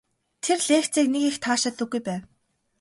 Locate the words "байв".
2.07-2.21